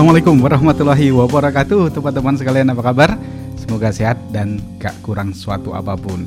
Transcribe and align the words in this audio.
Assalamualaikum 0.00 0.40
warahmatullahi 0.40 1.12
wabarakatuh 1.12 1.92
Teman-teman 1.92 2.32
sekalian 2.32 2.72
apa 2.72 2.80
kabar? 2.80 3.20
Semoga 3.60 3.92
sehat 3.92 4.16
dan 4.32 4.56
gak 4.80 4.96
kurang 5.04 5.36
suatu 5.36 5.76
apa 5.76 5.92
pun. 5.92 6.24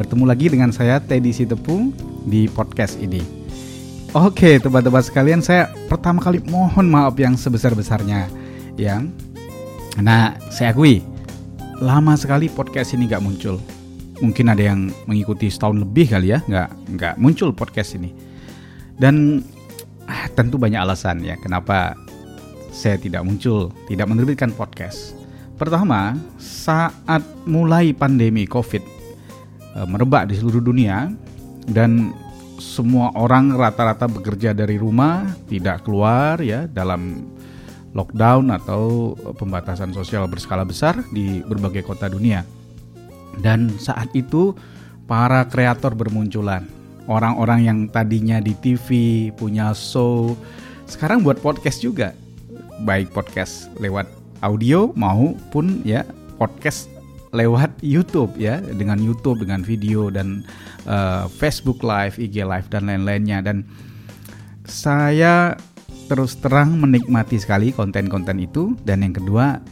Bertemu 0.00 0.24
lagi 0.24 0.48
dengan 0.48 0.72
saya 0.72 0.96
Teddy 1.04 1.28
Sitepung 1.28 1.92
di 2.24 2.48
podcast 2.48 2.96
ini. 2.96 3.20
Oke 4.16 4.56
teman-teman 4.56 5.04
sekalian 5.04 5.44
saya 5.44 5.68
pertama 5.84 6.24
kali 6.24 6.40
mohon 6.48 6.88
maaf 6.88 7.12
yang 7.20 7.36
sebesar-besarnya 7.36 8.32
Yang 8.80 9.12
Nah 10.00 10.40
saya 10.48 10.72
akui 10.72 11.04
Lama 11.76 12.16
sekali 12.16 12.48
podcast 12.48 12.96
ini 12.96 13.04
gak 13.04 13.20
muncul. 13.20 13.60
Mungkin 14.24 14.48
ada 14.48 14.64
yang 14.64 14.88
mengikuti 15.04 15.52
setahun 15.52 15.76
lebih 15.76 16.08
kali 16.16 16.32
ya 16.32 16.40
Gak, 16.48 16.96
gak 16.96 17.14
muncul 17.20 17.52
podcast 17.52 18.00
ini. 18.00 18.16
Dan 18.96 19.44
ah, 20.08 20.24
tentu 20.32 20.56
banyak 20.56 20.80
alasan 20.80 21.20
ya 21.20 21.36
Kenapa 21.36 22.08
saya 22.70 22.96
tidak 22.96 23.26
muncul, 23.26 23.74
tidak 23.90 24.06
menerbitkan 24.06 24.54
podcast. 24.54 25.18
Pertama, 25.58 26.16
saat 26.40 27.20
mulai 27.44 27.92
pandemi 27.92 28.48
COVID 28.48 28.80
e, 29.76 29.78
merebak 29.84 30.32
di 30.32 30.38
seluruh 30.38 30.64
dunia 30.64 31.12
dan 31.68 32.14
semua 32.56 33.12
orang 33.18 33.52
rata-rata 33.52 34.08
bekerja 34.08 34.56
dari 34.56 34.80
rumah, 34.80 35.28
tidak 35.50 35.84
keluar 35.84 36.40
ya 36.40 36.64
dalam 36.64 37.28
lockdown 37.92 38.54
atau 38.54 39.12
pembatasan 39.36 39.90
sosial 39.90 40.30
berskala 40.30 40.62
besar 40.62 41.02
di 41.10 41.42
berbagai 41.44 41.82
kota 41.84 42.06
dunia. 42.06 42.46
Dan 43.40 43.72
saat 43.76 44.14
itu 44.14 44.54
para 45.10 45.42
kreator 45.50 45.92
bermunculan. 45.98 46.64
Orang-orang 47.10 47.66
yang 47.66 47.78
tadinya 47.90 48.38
di 48.38 48.54
TV 48.54 48.88
punya 49.34 49.74
show 49.74 50.38
sekarang 50.86 51.26
buat 51.26 51.42
podcast 51.42 51.82
juga 51.82 52.14
baik 52.84 53.12
podcast 53.12 53.68
lewat 53.80 54.08
audio 54.40 54.92
maupun 54.96 55.84
ya 55.84 56.04
podcast 56.40 56.88
lewat 57.30 57.70
YouTube 57.84 58.34
ya 58.34 58.58
dengan 58.58 58.98
YouTube 58.98 59.46
dengan 59.46 59.62
video 59.62 60.10
dan 60.10 60.42
uh, 60.90 61.30
Facebook 61.30 61.84
Live, 61.86 62.18
IG 62.18 62.42
Live 62.42 62.66
dan 62.72 62.90
lain-lainnya. 62.90 63.38
Dan 63.44 63.62
saya 64.66 65.54
terus 66.10 66.34
terang 66.42 66.74
menikmati 66.82 67.38
sekali 67.38 67.70
konten-konten 67.70 68.42
itu. 68.42 68.74
Dan 68.82 69.06
yang 69.06 69.14
kedua 69.14 69.62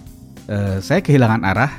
uh, 0.46 0.78
saya 0.78 1.02
kehilangan 1.02 1.42
arah 1.42 1.72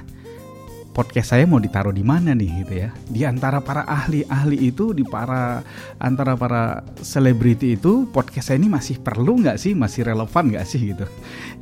podcast 0.90 1.32
saya 1.32 1.45
mau 1.45 1.62
ditaruh 1.62 1.94
di 1.94 2.02
mana 2.04 2.34
nih 2.34 2.66
gitu 2.66 2.73
ya. 2.86 2.90
Di 3.08 3.22
antara 3.23 3.62
para 3.62 3.86
ahli-ahli 3.86 4.70
itu 4.70 4.92
di 4.92 5.06
para 5.06 5.62
antara 6.02 6.36
para 6.36 6.84
selebriti 7.00 7.78
itu 7.78 8.09
podcast 8.09 8.52
saya 8.52 8.58
ini 8.59 8.70
masih 8.70 9.00
perlu 9.00 9.40
nggak 9.40 9.58
sih? 9.62 9.78
Masih 9.78 10.06
relevan 10.06 10.52
nggak 10.52 10.66
sih 10.68 10.94
gitu. 10.94 11.06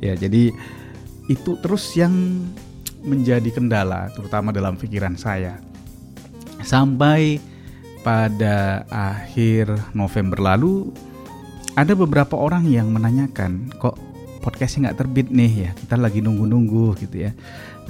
Ya 0.02 0.16
jadi 0.16 0.52
itu 1.28 1.50
terus 1.60 1.92
yang 1.94 2.12
menjadi 3.04 3.48
kendala 3.52 4.10
terutama 4.16 4.50
dalam 4.50 4.74
pikiran 4.74 5.14
saya. 5.14 5.60
Sampai 6.64 7.38
pada 8.02 8.88
akhir 8.90 9.94
November 9.94 10.40
lalu 10.40 10.90
ada 11.78 11.94
beberapa 11.94 12.34
orang 12.34 12.66
yang 12.66 12.90
menanyakan 12.90 13.70
kok 13.78 13.94
podcastnya 14.42 14.90
nggak 14.90 14.98
terbit 15.04 15.28
nih 15.30 15.52
ya? 15.68 15.70
Kita 15.76 15.94
lagi 15.94 16.18
nunggu-nunggu 16.24 16.98
gitu 17.06 17.28
ya 17.28 17.32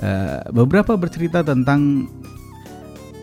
uh, 0.03 0.43
beberapa 0.51 0.95
bercerita 0.99 1.43
tentang 1.43 2.11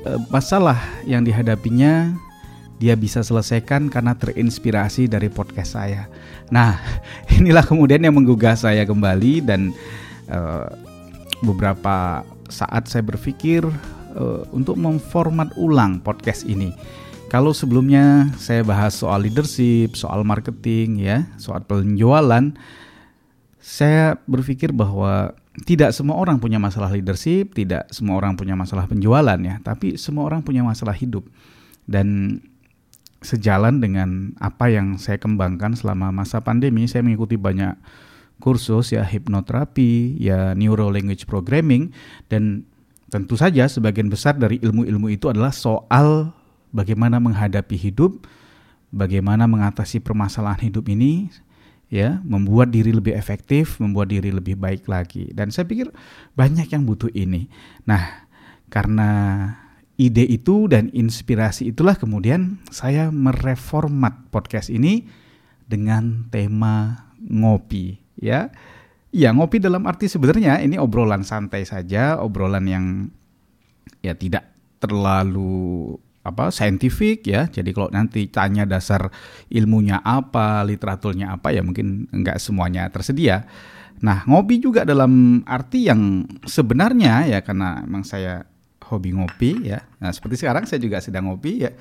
uh, 0.05 0.19
masalah 0.31 0.79
yang 1.07 1.23
dihadapinya 1.23 2.15
dia 2.75 2.93
bisa 2.99 3.23
selesaikan 3.23 3.87
karena 3.87 4.15
terinspirasi 4.19 5.07
dari 5.07 5.31
podcast 5.31 5.79
saya. 5.79 6.11
Nah, 6.51 6.75
inilah 7.39 7.63
kemudian 7.63 8.03
yang 8.03 8.15
menggugah 8.15 8.59
saya 8.59 8.83
kembali 8.83 9.43
dan 9.43 9.71
uh, 10.27 10.67
beberapa 11.43 12.23
saat 12.51 12.91
saya 12.91 13.03
berpikir 13.03 13.63
uh, 14.15 14.43
untuk 14.51 14.75
memformat 14.75 15.55
ulang 15.55 16.03
podcast 16.03 16.43
ini. 16.45 16.75
Kalau 17.25 17.51
sebelumnya 17.51 18.31
saya 18.37 18.61
bahas 18.61 18.95
soal 18.95 19.25
leadership, 19.25 19.97
soal 19.97 20.21
marketing 20.21 21.01
ya, 21.01 21.25
soal 21.41 21.65
penjualan, 21.65 22.53
saya 23.57 24.21
berpikir 24.29 24.69
bahwa 24.69 25.33
tidak 25.63 25.95
semua 25.95 26.19
orang 26.19 26.43
punya 26.43 26.59
masalah 26.59 26.91
leadership, 26.91 27.55
tidak 27.55 27.87
semua 27.87 28.19
orang 28.19 28.35
punya 28.35 28.59
masalah 28.59 28.83
penjualan 28.91 29.39
ya, 29.39 29.63
tapi 29.63 29.95
semua 29.95 30.27
orang 30.27 30.43
punya 30.43 30.67
masalah 30.67 30.91
hidup. 30.91 31.23
Dan 31.87 32.39
sejalan 33.23 33.79
dengan 33.79 34.35
apa 34.43 34.67
yang 34.67 34.99
saya 34.99 35.15
kembangkan 35.15 35.79
selama 35.79 36.11
masa 36.11 36.43
pandemi, 36.43 36.83
saya 36.91 37.07
mengikuti 37.07 37.39
banyak 37.39 37.79
kursus 38.43 38.91
ya 38.91 39.07
hipnoterapi, 39.07 40.19
ya 40.19 40.51
neuro 40.59 40.91
language 40.91 41.23
programming 41.23 41.95
dan 42.27 42.67
tentu 43.07 43.39
saja 43.39 43.63
sebagian 43.71 44.11
besar 44.11 44.35
dari 44.35 44.59
ilmu-ilmu 44.59 45.07
itu 45.07 45.31
adalah 45.31 45.55
soal 45.55 46.35
bagaimana 46.75 47.23
menghadapi 47.23 47.79
hidup, 47.79 48.27
bagaimana 48.91 49.47
mengatasi 49.47 50.03
permasalahan 50.03 50.67
hidup 50.67 50.91
ini 50.91 51.31
ya, 51.95 52.19
membuat 52.27 52.75
diri 52.75 52.91
lebih 52.91 53.15
efektif, 53.15 53.79
membuat 53.79 54.11
diri 54.11 54.35
lebih 54.35 54.59
baik 54.59 54.91
lagi. 54.91 55.31
Dan 55.31 55.55
saya 55.55 55.63
pikir 55.63 55.87
banyak 56.35 56.67
yang 56.67 56.83
butuh 56.83 57.07
ini. 57.15 57.47
Nah, 57.87 58.27
karena 58.67 59.09
ide 59.95 60.27
itu 60.27 60.67
dan 60.67 60.91
inspirasi 60.91 61.71
itulah 61.71 61.95
kemudian 61.95 62.59
saya 62.67 63.07
mereformat 63.15 64.27
podcast 64.27 64.67
ini 64.67 65.07
dengan 65.63 66.27
tema 66.27 67.07
ngopi, 67.23 67.95
ya. 68.19 68.51
Ya, 69.15 69.31
ngopi 69.31 69.63
dalam 69.63 69.87
arti 69.87 70.11
sebenarnya 70.11 70.59
ini 70.59 70.75
obrolan 70.75 71.23
santai 71.23 71.63
saja, 71.63 72.19
obrolan 72.19 72.67
yang 72.67 72.85
ya 74.03 74.11
tidak 74.11 74.51
terlalu 74.83 75.95
apa 76.25 76.49
saintifik 76.49 77.29
ya. 77.29 77.45
Jadi 77.45 77.69
kalau 77.69 77.93
nanti 77.93 78.25
tanya 78.27 78.65
dasar 78.65 79.13
ilmunya 79.53 80.01
apa, 80.01 80.65
literaturnya 80.65 81.37
apa 81.37 81.53
ya 81.53 81.61
mungkin 81.61 82.09
enggak 82.09 82.41
semuanya 82.41 82.89
tersedia. 82.89 83.45
Nah, 84.01 84.25
ngopi 84.27 84.59
juga 84.59 84.83
dalam 84.83 85.45
arti 85.45 85.87
yang 85.87 86.25
sebenarnya 86.43 87.29
ya 87.29 87.39
karena 87.45 87.85
emang 87.85 88.03
saya 88.03 88.43
hobi 88.89 89.13
ngopi 89.13 89.69
ya. 89.69 89.85
Nah, 90.01 90.09
seperti 90.09 90.41
sekarang 90.41 90.65
saya 90.65 90.81
juga 90.81 90.99
sedang 90.99 91.29
ngopi 91.29 91.69
ya. 91.69 91.71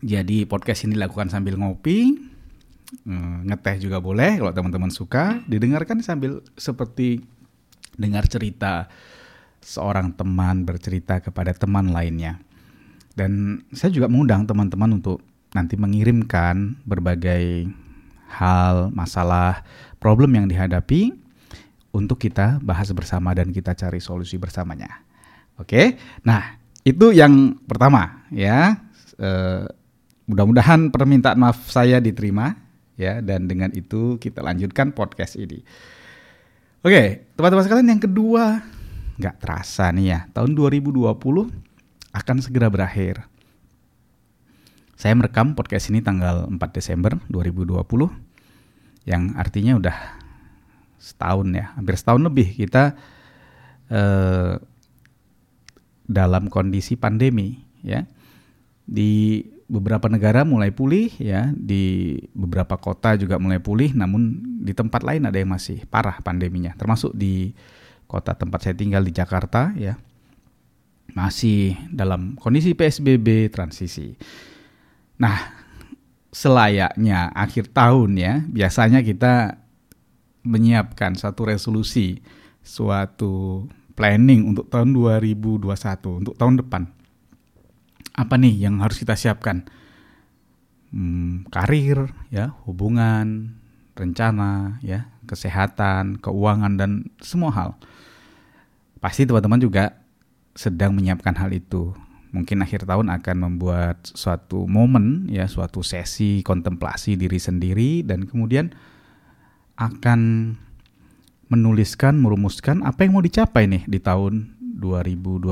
Jadi 0.00 0.48
podcast 0.48 0.84
ini 0.84 0.96
dilakukan 0.96 1.32
sambil 1.32 1.56
ngopi. 1.56 2.28
Hmm, 3.06 3.46
ngeteh 3.46 3.80
juga 3.80 4.00
boleh 4.00 4.40
kalau 4.40 4.52
teman-teman 4.52 4.92
suka. 4.92 5.40
Didengarkan 5.48 6.04
sambil 6.04 6.44
seperti 6.56 7.20
dengar 8.00 8.24
cerita 8.30 8.88
seorang 9.60 10.16
teman 10.16 10.64
bercerita 10.64 11.20
kepada 11.20 11.52
teman 11.54 11.92
lainnya. 11.92 12.40
Dan 13.14 13.62
saya 13.72 13.92
juga 13.92 14.08
mengundang 14.08 14.48
teman-teman 14.48 14.96
untuk 15.00 15.20
nanti 15.52 15.76
mengirimkan 15.76 16.78
berbagai 16.86 17.68
hal, 18.30 18.94
masalah, 18.94 19.66
problem 19.98 20.38
yang 20.38 20.46
dihadapi 20.46 21.12
untuk 21.90 22.22
kita 22.22 22.62
bahas 22.62 22.88
bersama 22.94 23.34
dan 23.34 23.50
kita 23.50 23.74
cari 23.74 23.98
solusi 23.98 24.38
bersamanya. 24.38 25.02
Oke, 25.58 25.98
nah 26.22 26.56
itu 26.86 27.12
yang 27.12 27.58
pertama 27.66 28.24
ya. 28.30 28.78
E, 29.20 29.30
mudah-mudahan 30.30 30.94
permintaan 30.94 31.42
maaf 31.42 31.68
saya 31.68 31.98
diterima 31.98 32.54
ya 32.94 33.18
dan 33.18 33.50
dengan 33.50 33.74
itu 33.74 34.16
kita 34.22 34.40
lanjutkan 34.40 34.94
podcast 34.94 35.34
ini. 35.34 35.60
Oke, 36.80 37.28
teman-teman 37.34 37.64
sekalian 37.66 37.92
yang 37.98 38.02
kedua 38.02 38.62
nggak 39.20 39.36
terasa 39.36 39.92
nih 39.92 40.06
ya, 40.16 40.20
tahun 40.32 40.56
2020 40.56 41.04
akan 42.10 42.36
segera 42.40 42.72
berakhir. 42.72 43.28
Saya 44.96 45.16
merekam 45.16 45.52
podcast 45.52 45.92
ini 45.92 46.00
tanggal 46.00 46.48
4 46.48 46.56
Desember 46.72 47.16
2020, 47.28 47.84
yang 49.08 49.32
artinya 49.36 49.76
udah 49.76 49.96
setahun 51.00 51.48
ya, 51.52 51.72
hampir 51.76 51.96
setahun 51.96 52.20
lebih 52.20 52.52
kita 52.52 52.96
eh, 53.88 54.60
dalam 56.04 56.52
kondisi 56.52 56.96
pandemi 57.00 57.64
ya. 57.80 58.04
Di 58.84 59.44
beberapa 59.70 60.10
negara 60.10 60.42
mulai 60.42 60.74
pulih 60.74 61.14
ya, 61.16 61.48
di 61.54 62.18
beberapa 62.34 62.74
kota 62.76 63.14
juga 63.14 63.38
mulai 63.38 63.62
pulih, 63.62 63.94
namun 63.94 64.42
di 64.60 64.74
tempat 64.74 65.00
lain 65.06 65.30
ada 65.30 65.38
yang 65.38 65.54
masih 65.54 65.86
parah 65.86 66.18
pandeminya, 66.20 66.74
termasuk 66.74 67.14
di 67.14 67.54
kota 68.10 68.34
tempat 68.34 68.66
saya 68.66 68.74
tinggal 68.74 69.06
di 69.06 69.14
Jakarta 69.14 69.70
ya 69.78 69.94
masih 71.14 71.74
dalam 71.90 72.38
kondisi 72.38 72.74
PSBB 72.74 73.50
transisi. 73.50 74.14
Nah, 75.20 75.36
selayaknya 76.30 77.34
akhir 77.34 77.74
tahun 77.74 78.16
ya, 78.16 78.32
biasanya 78.46 79.02
kita 79.02 79.58
menyiapkan 80.46 81.18
satu 81.18 81.50
resolusi, 81.50 82.22
suatu 82.64 83.66
planning 83.98 84.48
untuk 84.48 84.72
tahun 84.72 84.96
2021, 84.96 86.24
untuk 86.24 86.34
tahun 86.38 86.64
depan. 86.64 86.82
Apa 88.16 88.34
nih 88.40 88.64
yang 88.64 88.80
harus 88.80 88.96
kita 88.96 89.18
siapkan? 89.18 89.68
Hmm, 90.90 91.46
karir, 91.52 92.10
ya, 92.32 92.56
hubungan, 92.66 93.54
rencana, 93.94 94.80
ya, 94.82 95.06
kesehatan, 95.30 96.18
keuangan 96.18 96.74
dan 96.74 97.06
semua 97.22 97.54
hal. 97.54 97.70
Pasti 98.98 99.22
teman-teman 99.22 99.62
juga 99.62 99.94
sedang 100.58 100.98
menyiapkan 100.98 101.38
hal 101.38 101.54
itu. 101.54 101.94
Mungkin 102.34 102.62
akhir 102.62 102.86
tahun 102.86 103.10
akan 103.10 103.36
membuat 103.38 104.02
suatu 104.10 104.66
momen 104.66 105.30
ya, 105.30 105.46
suatu 105.46 105.86
sesi 105.86 106.42
kontemplasi 106.42 107.14
diri 107.14 107.38
sendiri 107.38 108.02
dan 108.02 108.26
kemudian 108.26 108.74
akan 109.78 110.52
menuliskan, 111.50 112.18
merumuskan 112.22 112.86
apa 112.86 113.02
yang 113.02 113.18
mau 113.18 113.24
dicapai 113.24 113.66
nih 113.66 113.82
di 113.90 113.98
tahun 113.98 114.54
2021. 114.78 115.50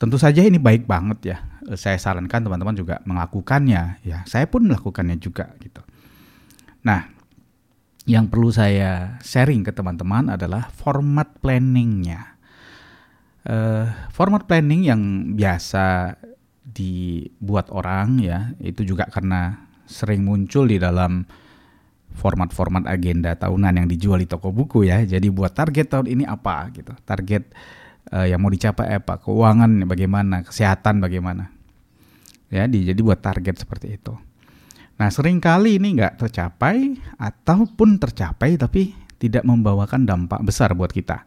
Tentu 0.00 0.16
saja 0.16 0.40
ini 0.40 0.56
baik 0.56 0.88
banget 0.88 1.18
ya. 1.36 1.38
Saya 1.76 2.00
sarankan 2.00 2.40
teman-teman 2.40 2.72
juga 2.72 3.04
melakukannya 3.04 4.00
ya. 4.02 4.24
Saya 4.24 4.48
pun 4.48 4.64
melakukannya 4.64 5.20
juga 5.20 5.52
gitu. 5.60 5.84
Nah, 6.80 7.19
yang 8.08 8.32
perlu 8.32 8.48
saya 8.48 9.20
sharing 9.20 9.60
ke 9.60 9.72
teman-teman 9.76 10.32
adalah 10.36 10.72
format 10.72 11.36
planningnya. 11.40 12.38
Uh, 13.40 13.88
format 14.12 14.44
planning 14.44 14.84
yang 14.84 15.00
biasa 15.32 16.16
dibuat 16.60 17.72
orang 17.72 18.20
ya, 18.20 18.52
itu 18.60 18.84
juga 18.84 19.08
karena 19.08 19.64
sering 19.88 20.22
muncul 20.22 20.68
di 20.68 20.76
dalam 20.76 21.24
format-format 22.10 22.84
agenda 22.90 23.34
tahunan 23.34 23.80
yang 23.80 23.86
dijual 23.88 24.20
di 24.20 24.28
toko 24.28 24.52
buku 24.52 24.86
ya. 24.88 25.02
Jadi 25.04 25.28
buat 25.32 25.56
target 25.56 25.88
tahun 25.88 26.06
ini 26.08 26.24
apa 26.28 26.68
gitu. 26.72 26.92
Target 27.04 27.48
uh, 28.12 28.26
yang 28.28 28.40
mau 28.40 28.52
dicapai 28.52 28.96
apa, 28.96 29.20
keuangan 29.20 29.88
bagaimana, 29.88 30.44
kesehatan 30.44 31.00
bagaimana. 31.00 31.52
Ya, 32.50 32.66
di, 32.66 32.82
jadi 32.82 32.98
buat 33.00 33.22
target 33.22 33.62
seperti 33.62 33.94
itu. 33.96 34.14
Nah, 35.00 35.08
sering 35.08 35.40
kali 35.40 35.80
ini 35.80 35.96
nggak 35.96 36.20
tercapai 36.20 36.92
ataupun 37.16 37.96
tercapai 37.96 38.60
tapi 38.60 38.92
tidak 39.16 39.48
membawakan 39.48 40.04
dampak 40.04 40.44
besar 40.44 40.76
buat 40.76 40.92
kita. 40.92 41.24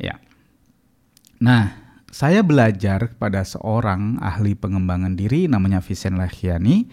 Ya. 0.00 0.16
Nah, 1.36 1.76
saya 2.08 2.40
belajar 2.40 3.12
pada 3.20 3.44
seorang 3.44 4.16
ahli 4.24 4.56
pengembangan 4.56 5.12
diri 5.12 5.44
namanya 5.44 5.84
Vincent 5.84 6.16
Lahiani. 6.16 6.88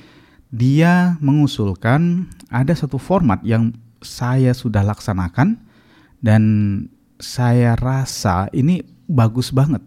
Dia 0.52 1.16
mengusulkan 1.24 2.28
ada 2.52 2.76
satu 2.76 3.00
format 3.00 3.40
yang 3.48 3.72
saya 4.04 4.52
sudah 4.52 4.84
laksanakan 4.84 5.56
dan 6.20 6.44
saya 7.16 7.80
rasa 7.80 8.52
ini 8.52 8.84
bagus 9.08 9.56
banget. 9.56 9.80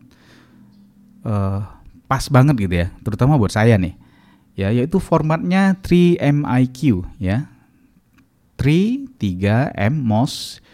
Uh, 1.20 1.60
pas 2.08 2.24
banget 2.32 2.56
gitu 2.56 2.74
ya, 2.80 2.88
terutama 3.04 3.36
buat 3.36 3.52
saya 3.52 3.76
nih 3.76 4.05
ya 4.56 4.72
yaitu 4.72 4.98
formatnya 4.98 5.78
3MIQ 5.84 7.04
ya. 7.20 7.52
3 8.56 9.20
3 9.20 9.76
M 9.76 9.94
most 10.00 10.64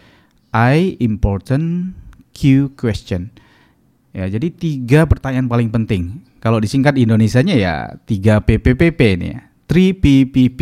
I 0.54 0.94
important 1.02 1.98
Q 2.32 2.72
question. 2.78 3.34
Ya, 4.12 4.28
jadi 4.28 4.52
tiga 4.52 5.08
pertanyaan 5.08 5.48
paling 5.48 5.72
penting. 5.72 6.22
Kalau 6.38 6.60
disingkat 6.60 6.94
Indonesianya 7.00 7.56
ya 7.56 7.74
3 8.06 8.44
PPPP 8.44 9.00
nih 9.18 9.30
ya. 9.34 9.40
3 9.66 9.98
PPP. 9.98 10.60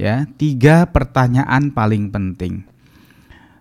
Ya, 0.00 0.24
tiga 0.38 0.88
pertanyaan 0.88 1.70
paling 1.70 2.10
penting. 2.10 2.64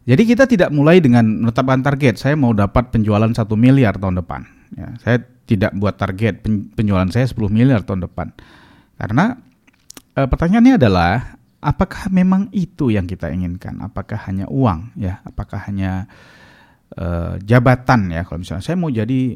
Jadi 0.05 0.23
kita 0.25 0.49
tidak 0.49 0.69
mulai 0.73 0.97
dengan 0.97 1.21
menetapkan 1.45 1.85
target. 1.85 2.17
Saya 2.17 2.33
mau 2.33 2.55
dapat 2.55 2.89
penjualan 2.89 3.29
satu 3.29 3.53
miliar 3.53 3.97
tahun 4.01 4.21
depan. 4.23 4.41
Ya, 4.73 4.87
saya 5.03 5.17
tidak 5.45 5.75
buat 5.77 5.99
target 5.99 6.41
penjualan 6.73 7.09
saya 7.11 7.27
10 7.27 7.51
miliar 7.51 7.83
tahun 7.83 8.07
depan. 8.07 8.31
Karena 9.01 9.33
e, 10.13 10.21
pertanyaannya 10.29 10.77
adalah 10.77 11.41
apakah 11.57 12.13
memang 12.13 12.53
itu 12.53 12.93
yang 12.93 13.09
kita 13.09 13.33
inginkan? 13.33 13.81
Apakah 13.81 14.29
hanya 14.29 14.45
uang 14.45 14.93
ya? 14.93 15.25
Apakah 15.25 15.65
hanya 15.65 16.05
e, 16.93 17.41
jabatan 17.41 18.13
ya? 18.13 18.21
Kalau 18.21 18.45
misalnya 18.45 18.61
saya 18.61 18.77
mau 18.77 18.93
jadi 18.93 19.33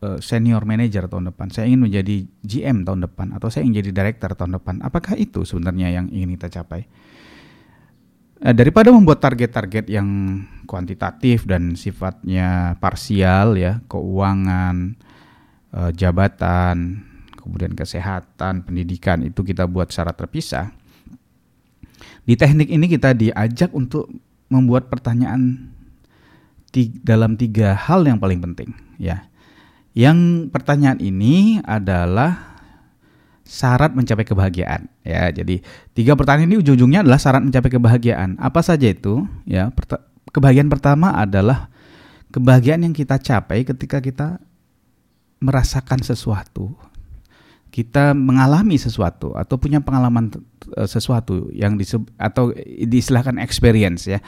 e, 0.00 0.08
senior 0.24 0.64
manager 0.64 1.04
tahun 1.04 1.36
depan, 1.36 1.52
saya 1.52 1.68
ingin 1.68 1.84
menjadi 1.84 2.16
GM 2.48 2.88
tahun 2.88 3.04
depan 3.04 3.36
atau 3.36 3.52
saya 3.52 3.68
ingin 3.68 3.84
jadi 3.84 3.92
director 3.92 4.32
tahun 4.32 4.56
depan. 4.56 4.80
Apakah 4.80 5.20
itu 5.20 5.44
sebenarnya 5.44 5.92
yang 5.92 6.08
ingin 6.08 6.40
kita 6.40 6.48
capai? 6.48 6.88
E, 8.40 8.48
daripada 8.56 8.88
membuat 8.88 9.20
target-target 9.20 9.84
yang 9.92 10.08
kuantitatif 10.64 11.44
dan 11.44 11.76
sifatnya 11.76 12.80
parsial 12.80 13.60
ya, 13.60 13.84
keuangan, 13.84 14.96
jabatan, 15.92 17.04
kemudian 17.46 17.78
kesehatan, 17.78 18.66
pendidikan 18.66 19.22
itu 19.22 19.46
kita 19.46 19.70
buat 19.70 19.94
secara 19.94 20.10
terpisah. 20.10 20.74
Di 22.26 22.34
teknik 22.34 22.66
ini 22.66 22.90
kita 22.90 23.14
diajak 23.14 23.70
untuk 23.70 24.10
membuat 24.50 24.90
pertanyaan 24.90 25.70
dalam 27.06 27.38
tiga 27.38 27.72
hal 27.72 28.04
yang 28.04 28.18
paling 28.18 28.42
penting, 28.42 28.74
ya. 28.98 29.30
Yang 29.96 30.50
pertanyaan 30.52 31.00
ini 31.00 31.62
adalah 31.64 32.58
syarat 33.46 33.94
mencapai 33.94 34.26
kebahagiaan, 34.26 34.90
ya. 35.06 35.30
Jadi 35.30 35.62
tiga 35.96 36.18
pertanyaan 36.18 36.52
ini 36.52 36.60
ujung-ujungnya 36.60 37.06
adalah 37.06 37.22
syarat 37.22 37.46
mencapai 37.46 37.70
kebahagiaan. 37.70 38.36
Apa 38.42 38.60
saja 38.60 38.90
itu? 38.90 39.24
Ya, 39.48 39.72
kebahagiaan 40.34 40.68
pertama 40.68 41.14
adalah 41.14 41.72
kebahagiaan 42.34 42.84
yang 42.84 42.92
kita 42.92 43.16
capai 43.22 43.64
ketika 43.64 44.02
kita 44.02 44.42
merasakan 45.40 46.04
sesuatu 46.04 46.76
kita 47.76 48.16
mengalami 48.16 48.80
sesuatu 48.80 49.36
atau 49.36 49.60
punya 49.60 49.84
pengalaman 49.84 50.32
uh, 50.80 50.88
sesuatu 50.88 51.52
yang 51.52 51.76
disebut 51.76 52.08
atau 52.16 52.56
diistilahkan 52.64 53.36
experience 53.36 54.08
ya. 54.08 54.24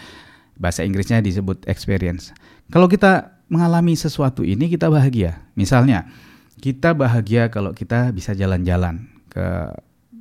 Bahasa 0.61 0.85
Inggrisnya 0.85 1.25
disebut 1.25 1.65
experience. 1.65 2.37
Kalau 2.69 2.93
kita 2.93 3.41
mengalami 3.49 3.97
sesuatu 3.97 4.45
ini 4.45 4.69
kita 4.69 4.93
bahagia. 4.93 5.49
Misalnya, 5.57 6.13
kita 6.61 6.93
bahagia 6.93 7.49
kalau 7.49 7.73
kita 7.73 8.13
bisa 8.13 8.37
jalan-jalan 8.37 9.09
ke 9.33 9.73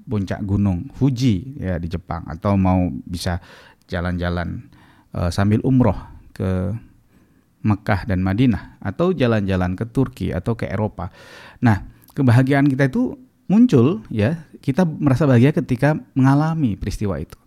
puncak 0.07 0.39
gunung 0.47 0.87
Fuji 0.95 1.59
ya 1.59 1.75
di 1.83 1.91
Jepang 1.91 2.23
atau 2.31 2.55
mau 2.55 2.87
bisa 3.03 3.43
jalan-jalan 3.91 4.71
uh, 5.11 5.27
sambil 5.35 5.59
umroh 5.67 5.99
ke 6.31 6.71
Mekah 7.67 8.07
dan 8.07 8.23
Madinah 8.23 8.79
atau 8.79 9.11
jalan-jalan 9.11 9.75
ke 9.75 9.83
Turki 9.91 10.31
atau 10.31 10.55
ke 10.55 10.71
Eropa. 10.71 11.11
Nah, 11.59 11.96
kebahagiaan 12.17 12.65
kita 12.65 12.89
itu 12.89 13.13
muncul 13.45 14.01
ya 14.09 14.41
kita 14.59 14.83
merasa 14.83 15.29
bahagia 15.29 15.53
ketika 15.53 16.01
mengalami 16.17 16.73
peristiwa 16.73 17.21
itu. 17.21 17.37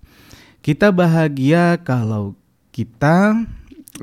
Kita 0.63 0.95
bahagia 0.95 1.83
kalau 1.83 2.39
kita 2.71 3.35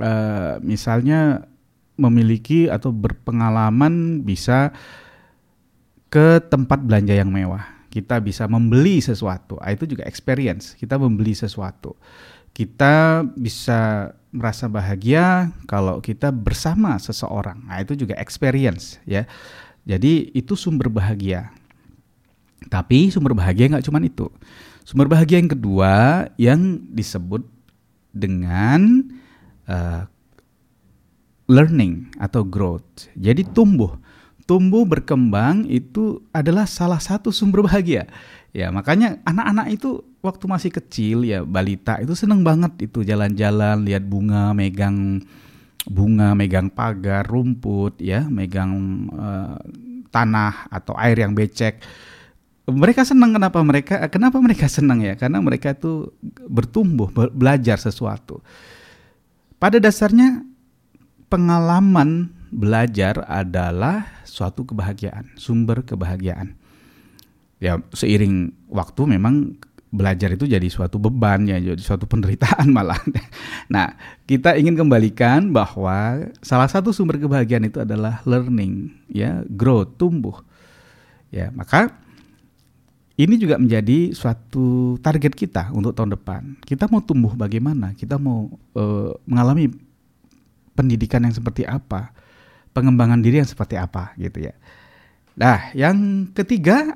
uh, 0.02 0.60
misalnya 0.60 1.48
memiliki 1.96 2.68
atau 2.68 2.92
berpengalaman 2.92 4.22
bisa 4.22 4.76
ke 6.12 6.44
tempat 6.52 6.84
belanja 6.84 7.16
yang 7.16 7.32
mewah. 7.32 7.64
Kita 7.88 8.22
bisa 8.22 8.46
membeli 8.46 9.02
sesuatu. 9.02 9.58
Ah, 9.64 9.74
itu 9.74 9.90
juga 9.90 10.06
experience. 10.06 10.78
Kita 10.78 11.00
membeli 11.02 11.34
sesuatu. 11.34 11.98
Kita 12.54 13.26
bisa 13.38 14.14
merasa 14.34 14.70
bahagia 14.70 15.50
kalau 15.66 15.98
kita 16.04 16.30
bersama 16.30 16.98
seseorang. 17.02 17.66
Nah 17.66 17.82
itu 17.82 17.98
juga 17.98 18.14
experience 18.22 19.02
ya 19.08 19.26
jadi 19.88 20.36
itu 20.36 20.60
sumber 20.60 20.92
bahagia. 20.92 21.56
Tapi 22.68 23.08
sumber 23.08 23.32
bahagia 23.32 23.72
nggak 23.72 23.88
cuma 23.88 24.04
itu. 24.04 24.28
Sumber 24.84 25.08
bahagia 25.08 25.40
yang 25.40 25.48
kedua 25.48 25.94
yang 26.36 26.84
disebut 26.92 27.48
dengan 28.12 29.08
uh, 29.64 30.04
learning 31.48 32.12
atau 32.20 32.44
growth. 32.44 33.08
Jadi 33.16 33.48
tumbuh, 33.48 33.96
tumbuh 34.44 34.84
berkembang 34.84 35.64
itu 35.72 36.20
adalah 36.36 36.68
salah 36.68 37.00
satu 37.00 37.32
sumber 37.32 37.64
bahagia. 37.64 38.12
Ya 38.52 38.68
makanya 38.76 39.24
anak-anak 39.24 39.72
itu 39.72 40.04
waktu 40.20 40.46
masih 40.52 40.72
kecil 40.76 41.24
ya 41.24 41.48
balita 41.48 41.96
itu 42.04 42.12
seneng 42.12 42.44
banget 42.44 42.92
itu 42.92 43.08
jalan-jalan 43.08 43.88
lihat 43.88 44.04
bunga, 44.04 44.52
megang 44.52 45.24
bunga, 45.88 46.36
megang 46.36 46.68
pagar, 46.68 47.24
rumput, 47.24 48.04
ya, 48.04 48.28
megang 48.28 48.72
uh, 49.16 49.58
tanah 50.12 50.68
atau 50.68 50.94
air 51.00 51.24
yang 51.24 51.32
becek. 51.32 51.80
Mereka 52.68 53.08
senang 53.08 53.32
kenapa 53.32 53.64
mereka 53.64 53.96
kenapa 54.12 54.38
mereka 54.44 54.68
senang 54.78 55.00
ya? 55.00 55.16
Karena 55.16 55.40
mereka 55.40 55.72
itu 55.72 56.12
bertumbuh, 56.52 57.08
belajar 57.32 57.80
sesuatu. 57.80 58.44
Pada 59.58 59.80
dasarnya 59.82 60.44
pengalaman 61.32 62.30
belajar 62.52 63.26
adalah 63.26 64.22
suatu 64.28 64.68
kebahagiaan, 64.68 65.34
sumber 65.40 65.82
kebahagiaan. 65.82 66.54
Ya, 67.58 67.82
seiring 67.90 68.54
waktu 68.70 69.18
memang 69.18 69.58
belajar 69.88 70.36
itu 70.36 70.44
jadi 70.44 70.68
suatu 70.68 71.00
beban 71.00 71.48
ya 71.48 71.58
jadi 71.60 71.80
suatu 71.80 72.04
penderitaan 72.04 72.68
malah. 72.76 73.00
Nah, 73.72 73.96
kita 74.28 74.60
ingin 74.60 74.76
kembalikan 74.76 75.56
bahwa 75.56 76.28
salah 76.44 76.68
satu 76.68 76.92
sumber 76.92 77.20
kebahagiaan 77.20 77.68
itu 77.68 77.80
adalah 77.80 78.20
learning, 78.28 78.92
ya, 79.08 79.44
grow, 79.48 79.88
tumbuh. 79.88 80.44
Ya, 81.32 81.52
maka 81.52 81.92
ini 83.18 83.36
juga 83.42 83.58
menjadi 83.58 84.14
suatu 84.14 84.96
target 85.02 85.34
kita 85.34 85.74
untuk 85.74 85.98
tahun 85.98 86.14
depan. 86.14 86.62
Kita 86.62 86.86
mau 86.92 87.02
tumbuh 87.02 87.34
bagaimana? 87.34 87.98
Kita 87.98 88.22
mau 88.22 88.46
uh, 88.78 89.12
mengalami 89.26 89.74
pendidikan 90.78 91.26
yang 91.26 91.34
seperti 91.34 91.66
apa? 91.66 92.14
Pengembangan 92.78 93.20
diri 93.26 93.42
yang 93.42 93.50
seperti 93.50 93.74
apa 93.74 94.14
gitu 94.22 94.46
ya. 94.46 94.54
Nah, 95.34 95.74
yang 95.74 96.30
ketiga 96.34 96.94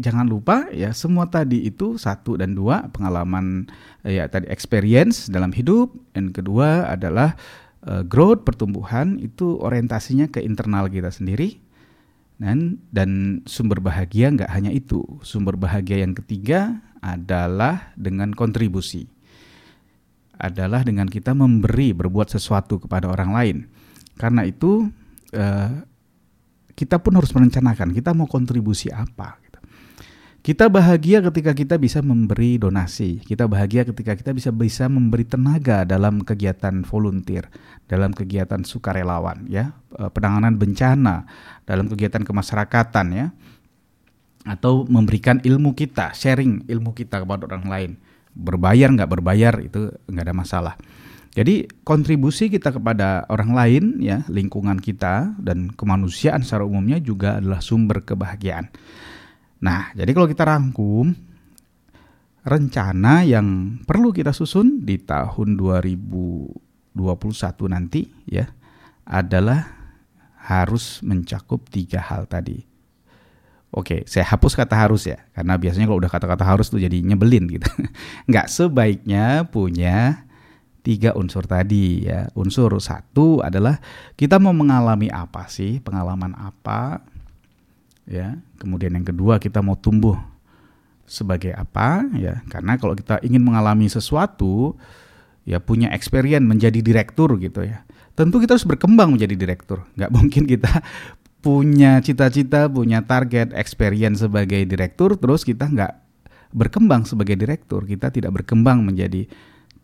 jangan 0.00 0.26
lupa 0.26 0.66
ya 0.74 0.90
semua 0.90 1.30
tadi 1.30 1.62
itu 1.66 1.94
satu 2.00 2.34
dan 2.34 2.58
dua 2.58 2.90
pengalaman 2.90 3.70
ya 4.02 4.26
tadi 4.26 4.50
experience 4.50 5.30
dalam 5.30 5.54
hidup 5.54 5.94
dan 6.16 6.34
kedua 6.34 6.90
adalah 6.90 7.38
uh, 7.86 8.02
growth 8.02 8.42
pertumbuhan 8.42 9.22
itu 9.22 9.54
orientasinya 9.62 10.26
ke 10.26 10.42
internal 10.42 10.90
kita 10.90 11.14
sendiri 11.14 11.62
dan 12.34 12.82
dan 12.90 13.40
sumber 13.46 13.78
bahagia 13.78 14.34
nggak 14.34 14.50
hanya 14.50 14.74
itu. 14.74 15.06
Sumber 15.22 15.54
bahagia 15.54 16.02
yang 16.02 16.18
ketiga 16.18 16.82
adalah 16.98 17.94
dengan 17.94 18.34
kontribusi. 18.34 19.06
Adalah 20.34 20.82
dengan 20.82 21.06
kita 21.06 21.30
memberi, 21.30 21.94
berbuat 21.94 22.34
sesuatu 22.34 22.82
kepada 22.82 23.06
orang 23.06 23.30
lain. 23.30 23.56
Karena 24.18 24.42
itu 24.42 24.90
eh, 25.30 25.70
kita 26.74 26.98
pun 26.98 27.14
harus 27.14 27.30
merencanakan 27.30 27.94
kita 27.94 28.10
mau 28.10 28.26
kontribusi 28.26 28.90
apa. 28.90 29.43
Kita 30.44 30.68
bahagia 30.68 31.24
ketika 31.24 31.56
kita 31.56 31.80
bisa 31.80 32.04
memberi 32.04 32.60
donasi. 32.60 33.16
Kita 33.24 33.48
bahagia 33.48 33.88
ketika 33.88 34.12
kita 34.12 34.36
bisa 34.36 34.52
bisa 34.52 34.92
memberi 34.92 35.24
tenaga 35.24 35.88
dalam 35.88 36.20
kegiatan 36.20 36.84
volunteer, 36.84 37.48
dalam 37.88 38.12
kegiatan 38.12 38.60
sukarelawan, 38.60 39.48
ya, 39.48 39.72
eh, 39.96 40.10
penanganan 40.12 40.60
bencana, 40.60 41.24
dalam 41.64 41.88
kegiatan 41.88 42.28
kemasyarakatan, 42.28 43.06
ya, 43.16 43.26
atau 44.44 44.84
memberikan 44.84 45.40
ilmu 45.40 45.72
kita, 45.72 46.12
sharing 46.12 46.68
ilmu 46.68 46.92
kita 46.92 47.24
kepada 47.24 47.48
orang 47.48 47.64
lain. 47.64 47.90
Berbayar 48.36 48.92
nggak 48.92 49.10
berbayar 49.16 49.64
itu 49.64 49.96
nggak 50.12 50.24
ada 50.28 50.36
masalah. 50.36 50.74
Jadi 51.32 51.72
kontribusi 51.88 52.52
kita 52.52 52.68
kepada 52.68 53.24
orang 53.32 53.56
lain, 53.56 53.84
ya, 53.96 54.28
lingkungan 54.28 54.76
kita 54.76 55.40
dan 55.40 55.72
kemanusiaan 55.72 56.44
secara 56.44 56.68
umumnya 56.68 57.00
juga 57.00 57.40
adalah 57.40 57.64
sumber 57.64 58.04
kebahagiaan. 58.04 58.68
Nah, 59.64 59.88
jadi 59.96 60.12
kalau 60.12 60.28
kita 60.28 60.44
rangkum 60.44 61.16
rencana 62.44 63.24
yang 63.24 63.80
perlu 63.88 64.12
kita 64.12 64.36
susun 64.36 64.84
di 64.84 65.00
tahun 65.00 65.56
2021 65.56 66.52
nanti 67.72 68.04
ya 68.28 68.44
adalah 69.08 69.64
harus 70.44 71.00
mencakup 71.00 71.64
tiga 71.72 72.04
hal 72.04 72.28
tadi. 72.28 72.60
Oke, 73.74 74.04
saya 74.06 74.28
hapus 74.28 74.54
kata 74.54 74.76
harus 74.76 75.08
ya, 75.08 75.18
karena 75.34 75.58
biasanya 75.58 75.90
kalau 75.90 75.98
udah 75.98 76.12
kata-kata 76.12 76.44
harus 76.46 76.70
tuh 76.70 76.78
jadi 76.78 77.00
nyebelin 77.00 77.48
gitu. 77.48 77.66
Nggak 78.30 78.46
sebaiknya 78.46 79.48
punya 79.50 80.28
tiga 80.84 81.16
unsur 81.16 81.48
tadi 81.48 82.06
ya. 82.06 82.30
Unsur 82.38 82.70
satu 82.78 83.42
adalah 83.42 83.82
kita 84.14 84.38
mau 84.38 84.54
mengalami 84.54 85.10
apa 85.10 85.50
sih, 85.50 85.82
pengalaman 85.82 86.38
apa, 86.38 87.02
ya. 88.08 88.38
Kemudian 88.60 88.96
yang 88.96 89.06
kedua 89.06 89.40
kita 89.40 89.60
mau 89.60 89.76
tumbuh 89.76 90.16
sebagai 91.04 91.52
apa 91.52 92.04
ya? 92.16 92.40
Karena 92.48 92.80
kalau 92.80 92.96
kita 92.96 93.20
ingin 93.24 93.44
mengalami 93.44 93.88
sesuatu 93.88 94.76
ya 95.44 95.60
punya 95.60 95.92
experience 95.92 96.44
menjadi 96.44 96.80
direktur 96.80 97.36
gitu 97.40 97.64
ya. 97.64 97.84
Tentu 98.14 98.40
kita 98.40 98.56
harus 98.56 98.66
berkembang 98.68 99.12
menjadi 99.12 99.34
direktur. 99.36 99.84
Nggak 99.98 100.10
mungkin 100.16 100.42
kita 100.48 100.72
punya 101.44 102.00
cita-cita, 102.00 102.72
punya 102.72 103.04
target, 103.04 103.52
experience 103.52 104.24
sebagai 104.24 104.64
direktur, 104.64 105.20
terus 105.20 105.44
kita 105.44 105.68
nggak 105.68 105.92
berkembang 106.56 107.04
sebagai 107.04 107.36
direktur. 107.36 107.84
Kita 107.84 108.08
tidak 108.08 108.40
berkembang 108.40 108.80
menjadi 108.80 109.28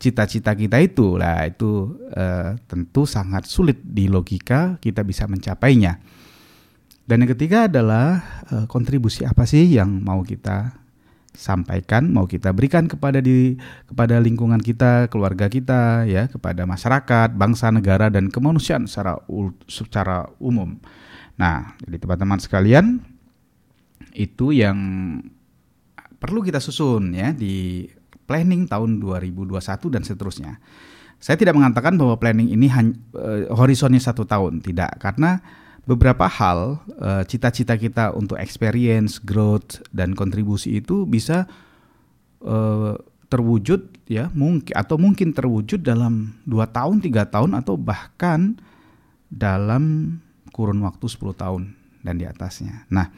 cita-cita 0.00 0.56
kita 0.56 0.80
itu. 0.80 1.20
Lah 1.20 1.44
itu 1.44 2.00
eh, 2.16 2.56
tentu 2.64 3.04
sangat 3.04 3.44
sulit 3.44 3.76
di 3.84 4.08
logika 4.08 4.80
kita 4.80 5.04
bisa 5.04 5.28
mencapainya. 5.28 6.00
Dan 7.10 7.26
yang 7.26 7.34
ketiga 7.34 7.66
adalah 7.66 8.22
uh, 8.54 8.70
kontribusi 8.70 9.26
apa 9.26 9.42
sih 9.42 9.66
yang 9.66 9.98
mau 9.98 10.22
kita 10.22 10.78
sampaikan, 11.34 12.06
mau 12.06 12.30
kita 12.30 12.54
berikan 12.54 12.86
kepada 12.86 13.18
di 13.18 13.58
kepada 13.90 14.22
lingkungan 14.22 14.62
kita, 14.62 15.10
keluarga 15.10 15.50
kita, 15.50 16.06
ya, 16.06 16.30
kepada 16.30 16.62
masyarakat, 16.70 17.34
bangsa, 17.34 17.74
negara 17.74 18.14
dan 18.14 18.30
kemanusiaan 18.30 18.86
secara 18.86 19.18
secara 19.66 20.30
umum. 20.38 20.78
Nah, 21.34 21.74
jadi 21.82 21.98
teman-teman 21.98 22.38
sekalian, 22.38 23.02
itu 24.14 24.54
yang 24.54 24.78
perlu 26.22 26.46
kita 26.46 26.62
susun 26.62 27.10
ya 27.10 27.34
di 27.34 27.90
planning 28.30 28.70
tahun 28.70 29.02
2021 29.02 29.58
dan 29.90 30.06
seterusnya. 30.06 30.62
Saya 31.18 31.34
tidak 31.34 31.58
mengatakan 31.58 31.98
bahwa 31.98 32.14
planning 32.22 32.54
ini 32.54 32.70
hanya, 32.70 32.94
uh, 33.18 33.50
horizonnya 33.58 33.98
satu 33.98 34.22
tahun, 34.22 34.62
tidak, 34.62 34.94
karena 35.02 35.42
beberapa 35.84 36.28
hal 36.28 36.80
eh, 37.00 37.22
cita-cita 37.28 37.76
kita 37.76 38.12
untuk 38.16 38.36
experience, 38.36 39.20
growth 39.20 39.80
dan 39.92 40.16
kontribusi 40.16 40.80
itu 40.80 41.04
bisa 41.08 41.48
uh, 42.44 42.96
terwujud 43.30 43.94
ya 44.10 44.26
mungkin 44.34 44.74
atau 44.74 44.98
mungkin 44.98 45.30
terwujud 45.30 45.80
dalam 45.86 46.34
dua 46.42 46.66
tahun, 46.66 46.98
tiga 46.98 47.28
tahun 47.30 47.54
atau 47.54 47.78
bahkan 47.78 48.58
dalam 49.30 50.18
kurun 50.50 50.82
waktu 50.82 51.06
10 51.06 51.38
tahun 51.38 51.62
dan 52.02 52.18
di 52.18 52.26
atasnya. 52.26 52.84
Nah, 52.90 53.08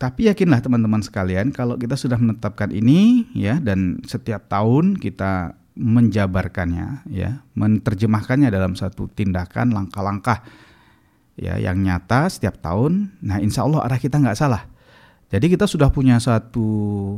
tapi 0.00 0.26
yakinlah 0.26 0.64
teman-teman 0.64 1.04
sekalian 1.04 1.52
kalau 1.52 1.76
kita 1.76 1.94
sudah 1.94 2.16
menetapkan 2.16 2.72
ini 2.72 3.28
ya 3.36 3.60
dan 3.60 4.00
setiap 4.08 4.48
tahun 4.48 4.96
kita 4.98 5.54
menjabarkannya 5.76 7.06
ya, 7.12 7.44
menerjemahkannya 7.54 8.48
dalam 8.48 8.74
satu 8.74 9.06
tindakan 9.12 9.76
langkah-langkah 9.76 10.42
ya 11.36 11.56
yang 11.58 11.80
nyata 11.80 12.28
setiap 12.28 12.60
tahun. 12.60 13.12
Nah, 13.24 13.40
insya 13.40 13.64
Allah 13.64 13.84
arah 13.84 14.00
kita 14.00 14.20
nggak 14.20 14.38
salah. 14.38 14.68
Jadi 15.32 15.56
kita 15.56 15.64
sudah 15.64 15.88
punya 15.88 16.20
satu 16.20 17.16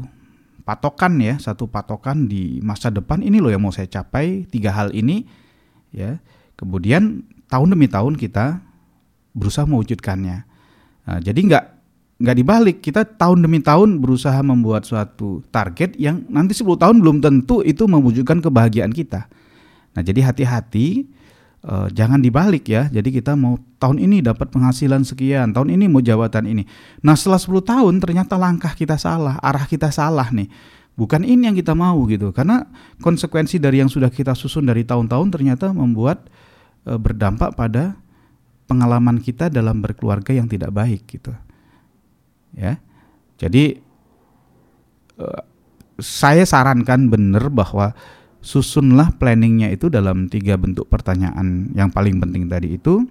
patokan 0.63 1.19
ya, 1.19 1.35
satu 1.37 1.67
patokan 1.67 2.31
di 2.31 2.63
masa 2.63 2.89
depan 2.89 3.21
ini 3.21 3.43
loh 3.43 3.51
yang 3.51 3.63
mau 3.63 3.75
saya 3.75 3.91
capai 3.91 4.47
tiga 4.47 4.71
hal 4.71 4.95
ini 4.95 5.27
ya. 5.91 6.23
Kemudian 6.55 7.27
tahun 7.51 7.75
demi 7.75 7.91
tahun 7.91 8.15
kita 8.15 8.63
berusaha 9.35 9.67
mewujudkannya. 9.67 10.39
Nah, 11.05 11.19
jadi 11.21 11.41
nggak 11.43 11.65
nggak 12.15 12.37
dibalik 12.39 12.77
kita 12.79 13.03
tahun 13.03 13.43
demi 13.43 13.59
tahun 13.59 13.99
berusaha 13.99 14.39
membuat 14.47 14.87
suatu 14.87 15.43
target 15.51 15.99
yang 15.99 16.23
nanti 16.31 16.55
10 16.55 16.79
tahun 16.79 17.03
belum 17.03 17.19
tentu 17.19 17.67
itu 17.67 17.91
mewujudkan 17.91 18.39
kebahagiaan 18.39 18.95
kita. 18.95 19.27
Nah 19.95 20.03
jadi 20.03 20.23
hati-hati 20.31 21.11
uh, 21.65 21.89
jangan 21.91 22.21
dibalik 22.21 22.69
ya. 22.69 22.87
Jadi 22.93 23.11
kita 23.21 23.35
mau 23.35 23.57
tahun 23.81 24.01
ini 24.01 24.21
dapat 24.21 24.53
penghasilan 24.53 25.03
sekian, 25.03 25.57
tahun 25.57 25.75
ini 25.75 25.89
mau 25.89 26.05
jabatan 26.05 26.45
ini. 26.45 26.63
Nah, 27.01 27.17
setelah 27.17 27.41
10 27.41 27.65
tahun 27.65 27.95
ternyata 28.01 28.37
langkah 28.37 28.73
kita 28.77 29.01
salah, 29.01 29.41
arah 29.41 29.65
kita 29.65 29.89
salah 29.89 30.29
nih. 30.31 30.49
Bukan 30.95 31.27
ini 31.27 31.51
yang 31.51 31.57
kita 31.59 31.75
mau 31.75 31.99
gitu. 32.07 32.31
Karena 32.31 32.63
konsekuensi 33.03 33.59
dari 33.59 33.83
yang 33.83 33.91
sudah 33.91 34.13
kita 34.13 34.37
susun 34.37 34.69
dari 34.69 34.87
tahun-tahun 34.87 35.29
ternyata 35.35 35.75
membuat 35.75 36.31
uh, 36.87 37.01
berdampak 37.01 37.59
pada 37.59 37.99
pengalaman 38.71 39.21
kita 39.21 39.51
dalam 39.51 39.83
berkeluarga 39.83 40.31
yang 40.33 40.47
tidak 40.47 40.71
baik 40.71 41.03
gitu. 41.11 41.35
Ya. 42.55 42.79
Jadi 43.43 43.83
uh, 45.19 45.43
saya 45.99 46.47
sarankan 46.47 47.11
benar 47.11 47.51
bahwa 47.51 47.95
susunlah 48.45 49.17
planningnya 49.17 49.73
itu 49.73 49.89
dalam 49.89 50.29
tiga 50.29 50.61
bentuk 50.61 50.85
pertanyaan. 50.93 51.73
Yang 51.73 51.91
paling 51.97 52.21
penting 52.21 52.45
tadi 52.45 52.77
itu 52.77 53.09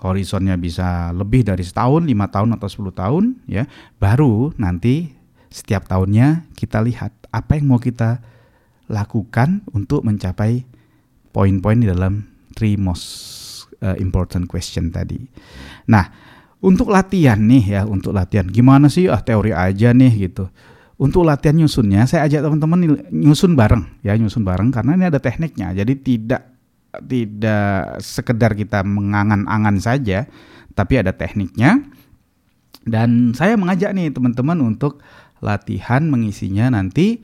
horizonnya 0.00 0.56
bisa 0.56 1.12
lebih 1.12 1.44
dari 1.44 1.60
setahun, 1.60 2.08
lima 2.08 2.32
tahun 2.32 2.56
atau 2.56 2.68
sepuluh 2.72 2.96
tahun 2.96 3.36
ya. 3.44 3.68
Baru 4.00 4.56
nanti 4.56 5.12
setiap 5.52 5.84
tahunnya 5.84 6.48
kita 6.56 6.80
lihat 6.80 7.12
apa 7.28 7.60
yang 7.60 7.76
mau 7.76 7.78
kita 7.78 8.24
lakukan 8.88 9.60
untuk 9.76 10.00
mencapai 10.08 10.64
poin-poin 11.28 11.76
di 11.76 11.88
dalam 11.92 12.24
three 12.56 12.80
most 12.80 13.68
uh, 13.84 13.96
important 14.00 14.48
question 14.48 14.88
tadi. 14.88 15.20
Nah, 15.92 16.08
untuk 16.64 16.88
latihan 16.88 17.36
nih 17.36 17.64
ya, 17.76 17.82
untuk 17.84 18.16
latihan. 18.16 18.48
Gimana 18.48 18.88
sih? 18.88 19.12
Ah 19.12 19.20
teori 19.20 19.52
aja 19.52 19.92
nih 19.92 20.32
gitu 20.32 20.48
untuk 21.04 21.28
latihan 21.28 21.60
nyusunnya 21.60 22.08
saya 22.08 22.24
ajak 22.24 22.48
teman-teman 22.48 23.04
nyusun 23.12 23.52
bareng 23.52 23.84
ya 24.00 24.16
nyusun 24.16 24.40
bareng 24.40 24.72
karena 24.72 24.96
ini 24.96 25.04
ada 25.12 25.20
tekniknya 25.20 25.76
jadi 25.76 25.92
tidak 26.00 26.42
tidak 27.04 28.00
sekedar 28.00 28.56
kita 28.56 28.80
mengangan-angan 28.80 29.76
saja 29.84 30.24
tapi 30.72 30.96
ada 30.96 31.12
tekniknya 31.12 31.84
dan 32.88 33.36
saya 33.36 33.60
mengajak 33.60 33.92
nih 33.92 34.08
teman-teman 34.08 34.64
untuk 34.64 35.04
latihan 35.44 36.08
mengisinya 36.08 36.72
nanti 36.72 37.20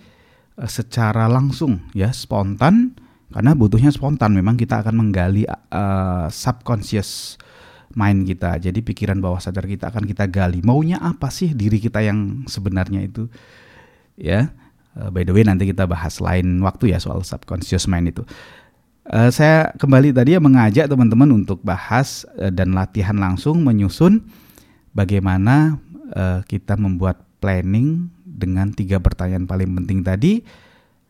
eh, 0.60 0.68
secara 0.68 1.24
langsung 1.24 1.80
ya 1.96 2.12
spontan 2.12 2.92
karena 3.32 3.56
butuhnya 3.56 3.88
spontan 3.94 4.34
memang 4.34 4.58
kita 4.58 4.82
akan 4.82 5.06
menggali 5.06 5.46
uh, 5.46 6.26
subconscious 6.26 7.38
mind 7.94 8.26
kita. 8.26 8.58
Jadi 8.58 8.82
pikiran 8.82 9.22
bawah 9.22 9.38
sadar 9.38 9.70
kita 9.70 9.90
akan 9.90 10.02
kita 10.02 10.26
gali. 10.26 10.62
Maunya 10.66 10.98
apa 10.98 11.30
sih 11.30 11.54
diri 11.54 11.78
kita 11.78 12.02
yang 12.02 12.46
sebenarnya 12.50 13.06
itu? 13.06 13.30
Ya. 14.18 14.54
Uh, 14.98 15.10
by 15.12 15.22
the 15.22 15.30
way 15.30 15.46
nanti 15.46 15.70
kita 15.70 15.86
bahas 15.86 16.18
lain 16.18 16.58
waktu 16.66 16.90
ya 16.94 16.98
soal 16.98 17.22
subconscious 17.22 17.86
mind 17.86 18.10
itu. 18.10 18.22
Uh, 19.10 19.30
saya 19.30 19.74
kembali 19.74 20.14
tadi 20.14 20.38
ya 20.38 20.40
mengajak 20.42 20.86
teman-teman 20.86 21.30
untuk 21.34 21.62
bahas 21.66 22.26
uh, 22.38 22.50
dan 22.50 22.74
latihan 22.74 23.16
langsung 23.18 23.62
menyusun 23.66 24.22
bagaimana 24.94 25.78
uh, 26.14 26.42
kita 26.46 26.78
membuat 26.78 27.22
planning 27.42 28.10
dengan 28.22 28.70
tiga 28.70 29.02
pertanyaan 29.02 29.48
paling 29.50 29.70
penting 29.82 30.00
tadi 30.06 30.42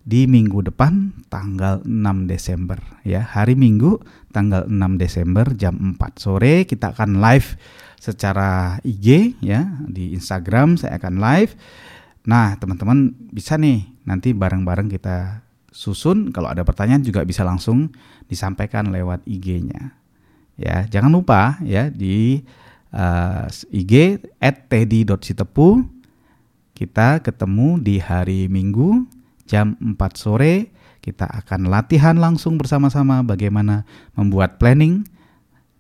di 0.01 0.25
minggu 0.25 0.65
depan 0.73 1.13
tanggal 1.29 1.85
6 1.85 2.31
Desember 2.31 2.81
ya. 3.05 3.21
Hari 3.21 3.55
Minggu 3.55 4.01
tanggal 4.33 4.67
6 4.67 4.97
Desember 4.97 5.47
jam 5.55 5.77
4 5.77 6.01
sore 6.17 6.65
kita 6.65 6.97
akan 6.97 7.21
live 7.21 7.55
secara 8.01 8.81
IG 8.81 9.37
ya 9.45 9.69
di 9.87 10.17
Instagram 10.17 10.81
saya 10.81 10.97
akan 10.97 11.21
live. 11.21 11.53
Nah, 12.29 12.57
teman-teman 12.61 13.17
bisa 13.33 13.57
nih 13.57 13.89
nanti 14.05 14.37
bareng-bareng 14.37 14.93
kita 14.93 15.41
susun 15.71 16.35
kalau 16.35 16.51
ada 16.51 16.67
pertanyaan 16.67 17.01
juga 17.01 17.25
bisa 17.25 17.47
langsung 17.47 17.95
disampaikan 18.27 18.91
lewat 18.93 19.25
IG-nya. 19.25 19.97
Ya, 20.61 20.85
jangan 20.93 21.09
lupa 21.15 21.57
ya 21.65 21.89
di 21.89 22.45
uh, 22.93 23.49
IG 23.73 24.21
@teddy.sitepu 24.41 25.69
kita 26.77 27.25
ketemu 27.25 27.81
di 27.81 27.97
hari 27.97 28.49
Minggu 28.53 29.09
jam 29.49 29.77
4 29.81 29.97
sore 30.17 30.69
kita 31.01 31.25
akan 31.25 31.73
latihan 31.73 32.13
langsung 32.21 32.61
bersama-sama 32.61 33.25
bagaimana 33.25 33.89
membuat 34.13 34.61
planning 34.61 35.09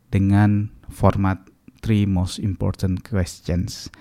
dengan 0.09 0.73
format 0.89 1.45
three 1.85 2.09
most 2.09 2.41
important 2.41 3.05
questions. 3.05 3.93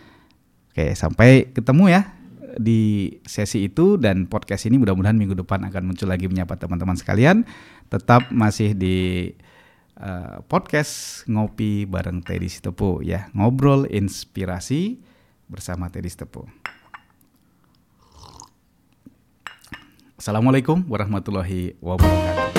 Oke, 0.72 0.96
sampai 0.96 1.52
ketemu 1.52 1.92
ya 1.92 2.02
di 2.58 3.14
sesi 3.28 3.70
itu 3.70 4.00
dan 4.00 4.26
podcast 4.26 4.66
ini 4.66 4.82
mudah-mudahan 4.82 5.14
minggu 5.14 5.38
depan 5.38 5.62
akan 5.70 5.94
muncul 5.94 6.10
lagi 6.10 6.26
menyapa 6.26 6.58
teman-teman 6.58 6.98
sekalian. 6.98 7.46
Tetap 7.92 8.34
masih 8.34 8.74
di 8.74 9.30
uh, 10.00 10.42
podcast 10.48 11.24
ngopi 11.30 11.86
bareng 11.86 12.26
Teddy 12.26 12.50
Sitepu 12.50 13.06
ya, 13.06 13.30
ngobrol 13.36 13.86
inspirasi 13.86 14.98
bersama 15.46 15.92
Teddy 15.94 16.10
Sitepu. 16.10 16.48
Assalamualaikum 20.20 20.84
warahmatullahi 20.92 21.80
wabarakatuh. 21.80 22.59